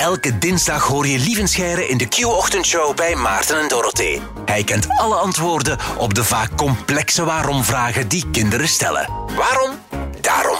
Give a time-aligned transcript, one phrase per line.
[0.00, 4.20] Elke dinsdag hoor je Lievenscheire in de Q-ochtendshow bij Maarten en Dorothee.
[4.44, 9.08] Hij kent alle antwoorden op de vaak complexe waarom-vragen die kinderen stellen.
[9.36, 9.78] Waarom?
[10.20, 10.59] Daarom.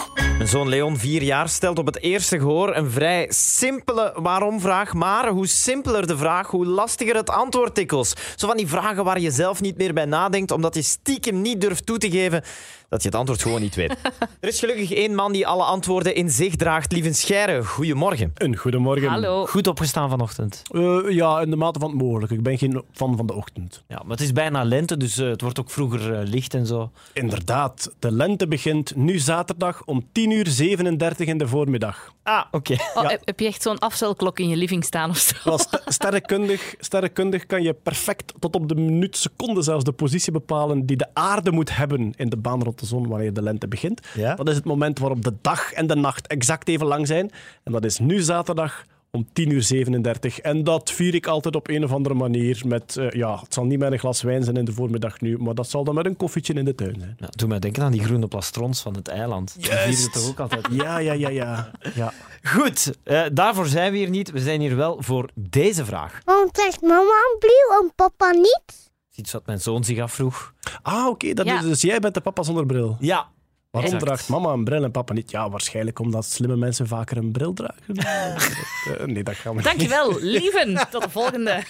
[0.51, 4.93] Zoon Leon, vier jaar, stelt op het eerste gehoor een vrij simpele waarom-vraag.
[4.93, 8.13] Maar hoe simpeler de vraag, hoe lastiger het antwoord dikwijls.
[8.35, 11.61] Zo van die vragen waar je zelf niet meer bij nadenkt, omdat je stiekem niet
[11.61, 12.43] durft toe te geven
[12.91, 13.95] dat je het antwoord gewoon niet weet.
[14.39, 16.91] Er is gelukkig één man die alle antwoorden in zich draagt.
[16.91, 18.31] Lieven Scheire, goedemorgen.
[18.35, 19.09] Een goedemorgen.
[19.09, 19.45] Hallo.
[19.45, 20.61] Goed opgestaan vanochtend.
[20.71, 22.31] Eh, ja, in de mate van het mogelijk.
[22.31, 23.83] Ik ben geen fan van de ochtend.
[23.87, 26.65] Ja, maar het is bijna lente, dus eh, het wordt ook vroeger eh, licht en
[26.65, 26.91] zo.
[27.13, 32.13] Inderdaad, de lente begint nu zaterdag om 10 uur 37 in de voormiddag.
[32.23, 32.75] Ah, oké.
[32.95, 35.35] Oh, heb, heb je echt zo'n afstelklok in je living staan of zo?
[35.43, 40.85] Wel, sterrenkundig, sterrenkundig kan je perfect tot op de minuut, seconde zelfs de positie bepalen
[40.85, 44.07] die de aarde moet hebben in de baan rond de zon wanneer de lente begint.
[44.13, 44.35] Ja?
[44.35, 47.31] Dat is het moment waarop de dag en de nacht exact even lang zijn.
[47.63, 50.39] En dat is nu zaterdag om 10 uur 37.
[50.39, 53.65] En dat vier ik altijd op een of andere manier met, eh, ja, het zal
[53.65, 56.05] niet met een glas wijn zijn in de voormiddag nu, maar dat zal dan met
[56.05, 57.15] een koffietje in de tuin zijn.
[57.19, 59.53] Nou, doe mij denken aan die groene plastrons van het eiland.
[59.55, 60.67] Die vieren het toch ook altijd.
[60.81, 61.71] Ja, ja, ja, ja.
[61.95, 62.13] ja.
[62.43, 64.31] Goed, eh, daarvoor zijn we hier niet.
[64.31, 66.21] We zijn hier wel voor deze vraag.
[66.25, 68.89] Waarom draagt mama een bril en papa niet?
[69.15, 70.53] Iets wat mijn zoon zich afvroeg.
[70.81, 71.57] Ah, oké, dat Ja.
[71.57, 72.97] is dus jij bent de papa zonder bril.
[72.99, 73.29] Ja.
[73.71, 74.05] Waarom Exact.
[74.05, 75.31] draagt mama een bril en papa niet?
[75.31, 77.79] Ja, waarschijnlijk omdat slimme mensen vaker een bril dragen.
[78.81, 79.67] Eh, nee, dat gaan we niet.
[79.67, 80.87] Dankjewel, lieven.
[80.89, 81.63] Tot de volgende.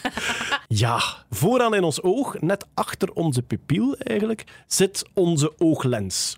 [0.68, 6.38] Ja, vooraan in ons oog, net achter onze pupil eigenlijk, zit onze ooglens.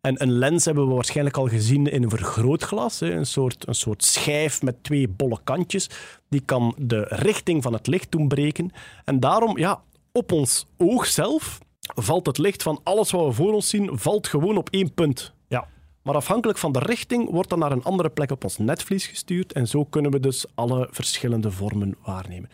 [0.00, 3.00] En een lens hebben we waarschijnlijk al gezien in een vergrootglas.
[3.00, 5.90] Een, soort, een soort schijf met twee bolle kantjes.
[6.28, 8.70] Die kan de richting van het licht doen breken.
[9.04, 11.58] En daarom, ja, op ons oog zelf
[11.94, 15.32] valt het licht van alles wat we voor ons zien, valt gewoon op één punt.
[15.48, 15.68] Ja.
[16.02, 19.52] Maar afhankelijk van de richting wordt dat naar een andere plek op ons netvlies gestuurd.
[19.52, 22.50] En zo kunnen we dus alle verschillende vormen waarnemen.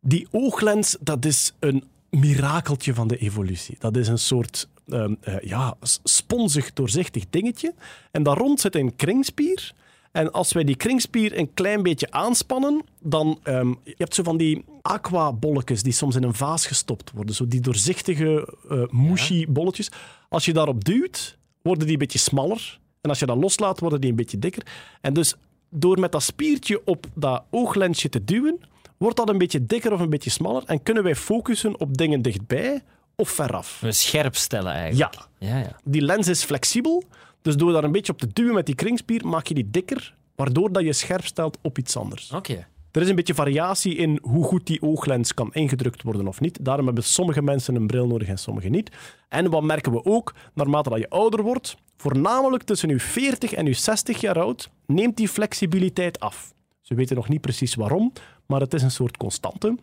[0.00, 3.76] Die ooglens, dat is een mirakeltje van de evolutie.
[3.78, 7.74] Dat is een soort ehm, eh, ja, sponsig, doorzichtig dingetje.
[8.10, 9.72] En daar rond zit een kringspier.
[10.12, 13.38] En als wij die kringspier een klein beetje aanspannen, dan...
[13.42, 17.34] ehm, je hebt zo van die aquabolletjes die soms in een vaas gestopt worden.
[17.34, 19.90] Zo die doorzichtige, eh mushy bolletjes.
[20.28, 22.78] Als je daarop duwt, worden die een beetje smaller.
[23.00, 24.66] En als je dat loslaat, worden die een beetje dikker.
[25.00, 25.34] En dus
[25.70, 28.60] door met dat spiertje op dat ooglensje te duwen,
[28.96, 32.22] wordt dat een beetje dikker of een beetje smaller en kunnen wij focussen op dingen
[32.22, 32.82] dichtbij
[33.16, 33.80] of veraf.
[33.80, 35.14] We scherp stellen eigenlijk.
[35.38, 35.76] Ja, Ja, ja.
[35.84, 37.04] die lens is flexibel,
[37.42, 40.14] dus door daar een beetje op te duwen met die kringspier, maak je die dikker,
[40.34, 42.32] waardoor dat je scherp stelt op iets anders.
[42.32, 42.66] Oké.
[42.90, 46.64] Er is een beetje variatie in hoe goed die ooglens kan ingedrukt worden of niet.
[46.64, 48.90] Daarom hebben sommige mensen een bril nodig en sommige niet.
[49.28, 53.66] En wat merken we ook, naarmate dat je ouder wordt, voornamelijk tussen je 40 en
[53.66, 56.54] je 60 jaar oud, neemt die flexibiliteit af.
[56.80, 58.12] Ze weten nog niet precies waarom,
[58.46, 59.76] maar het is een soort constante.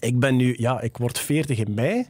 [0.00, 2.06] Ik ben nu, ja, ik word 40 in mei.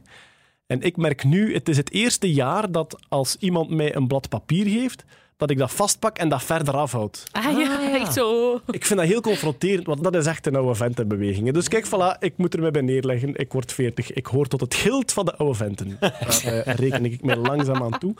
[0.67, 4.29] En ik merk nu, het is het eerste jaar dat als iemand mij een blad
[4.29, 5.03] papier geeft,
[5.37, 7.23] dat ik dat vastpak en dat verder afhoud.
[7.31, 8.55] Ah ja, echt zo.
[8.69, 11.53] Ik vind dat heel confronterend, want dat is echt een oude vent in bewegingen.
[11.53, 13.35] Dus kijk, voilà, ik moet er mij bij neerleggen.
[13.35, 14.13] Ik word 40.
[14.13, 15.97] Ik hoor tot het gild van de oude venten.
[15.99, 18.13] Daar eh, reken ik mij langzaam aan toe.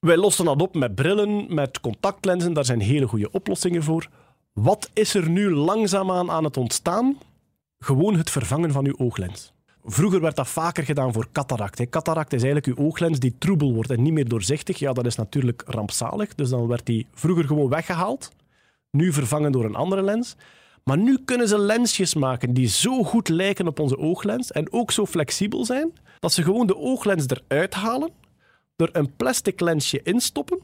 [0.00, 2.52] Wij lossen dat op met brillen, met contactlenzen.
[2.52, 4.08] Daar zijn hele goede oplossingen voor.
[4.52, 7.18] Wat is er nu langzaamaan aan het ontstaan?
[7.78, 9.52] Gewoon het vervangen van uw ooglens.
[9.88, 11.78] Vroeger werd dat vaker gedaan voor cataract.
[11.78, 11.88] hè.
[11.88, 14.78] Cataract is eigenlijk uw ooglens die troebel wordt en niet meer doorzichtig.
[14.78, 16.34] Ja, dat is natuurlijk rampzalig.
[16.34, 18.30] Dus dan werd die vroeger gewoon weggehaald.
[18.90, 20.36] Nu vervangen door een andere lens.
[20.84, 24.90] Maar nu kunnen ze lensjes maken die zo goed lijken op onze ooglens en ook
[24.90, 28.10] zo flexibel zijn, dat ze gewoon de ooglens eruit halen,
[28.76, 30.58] er een plastic lensje instoppen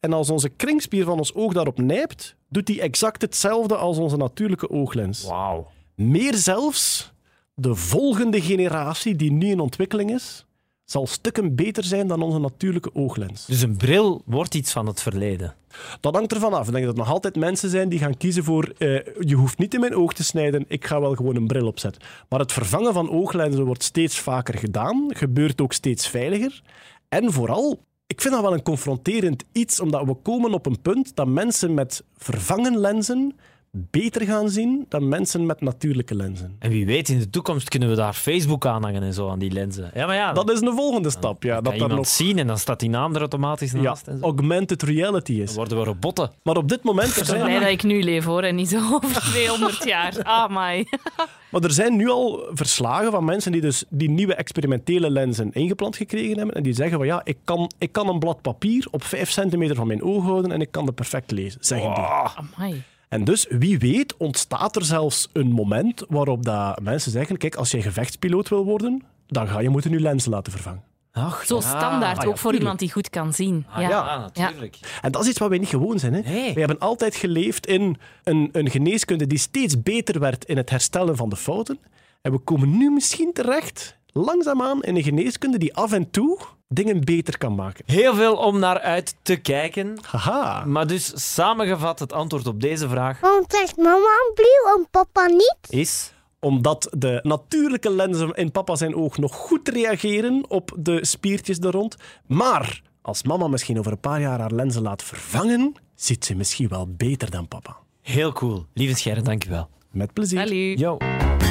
[0.00, 4.16] en als onze kringspier van ons oog daarop nijpt, doet die exact hetzelfde als onze
[4.16, 5.24] natuurlijke ooglens.
[5.24, 5.70] Wauw.
[5.94, 7.12] Meer zelfs,
[7.54, 10.46] de volgende generatie die nu in ontwikkeling is,
[10.84, 13.46] zal stukken beter zijn dan onze natuurlijke ooglens.
[13.46, 15.54] Dus een bril wordt iets van het verleden.
[16.00, 16.66] Dat hangt ervan af.
[16.66, 18.88] Ik denk dat er nog altijd mensen zijn die gaan kiezen voor eh,
[19.20, 22.02] je hoeft niet in mijn oog te snijden, ik ga wel gewoon een bril opzetten.
[22.28, 26.62] Maar het vervangen van ooglenzen wordt steeds vaker gedaan, gebeurt ook steeds veiliger.
[27.08, 31.16] En vooral, ik vind dat wel een confronterend iets, omdat we komen op een punt
[31.16, 33.36] dat mensen met vervangen lenzen
[33.76, 36.56] beter gaan zien dan mensen met natuurlijke lenzen.
[36.58, 39.50] En wie weet, in de toekomst kunnen we daar Facebook aanhangen en zo aan die
[39.50, 39.90] lenzen.
[39.94, 41.42] Ja, maar ja, Dat is een volgende stap.
[41.42, 44.06] Ja, kan dat iemand nog zien en dan staat die naam er automatisch ja, naast.
[44.06, 44.24] en zo.
[44.24, 45.46] augmented reality is.
[45.46, 46.30] Dan worden we robotten.
[46.42, 48.78] Maar op dit moment Ik ben blij dat ik nu leef hoor en niet zo
[49.02, 50.22] over 200 jaar.
[50.22, 50.86] Ah, my.
[51.50, 55.96] maar er zijn nu al verslagen van mensen die dus die nieuwe experimentele lenzen ingeplant
[55.96, 59.04] gekregen hebben en die zeggen van ja, ik kan, ik kan een blad papier op
[59.04, 62.04] 5 centimeter van mijn oog houden en ik kan het perfect lezen, zeggen die.
[62.04, 62.82] Amai.
[63.14, 67.70] En dus, wie weet, ontstaat er zelfs een moment waarop dat mensen zeggen, kijk, als
[67.70, 70.82] je gevechtspiloot wil worden, dan ga je moeten je lenzen laten vervangen.
[71.12, 71.60] Ach, Zo ja.
[71.60, 73.66] standaard, Ah, ja, ook voor iemand die goed kan zien.
[73.70, 73.88] Ah, ja.
[73.88, 74.78] ja, natuurlijk.
[75.02, 76.14] En dat is iets wat wij niet gewoon zijn.
[76.14, 76.20] Hè?
[76.20, 76.54] Nee.
[76.54, 81.16] We hebben altijd geleefd in een, een geneeskunde die steeds beter werd in het herstellen
[81.16, 81.78] van de fouten.
[82.22, 86.38] En we komen nu misschien terecht, langzaamaan, in een geneeskunde die af en toe
[86.68, 87.84] dingen beter kan maken.
[87.86, 89.98] Heel veel om naar uit te kijken.
[90.10, 90.64] Haha.
[90.64, 95.26] Maar dus samengevat, het antwoord op deze vraag Waarom trekt mama een bril en papa
[95.26, 95.56] niet?
[95.68, 96.12] is...
[96.40, 101.70] Omdat de natuurlijke lenzen in papa zijn oog nog goed reageren op de spiertjes er
[101.70, 101.96] rond.
[102.26, 106.68] Maar als mama misschien over een paar jaar haar lenzen laat vervangen, ziet ze misschien
[106.68, 107.76] wel beter dan papa.
[108.00, 108.66] Heel cool.
[108.74, 109.68] Lieve Scheire, dankjewel.
[109.90, 110.78] Met plezier.
[110.78, 110.96] Yo.